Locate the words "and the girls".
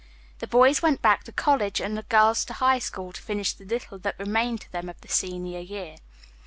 1.79-2.43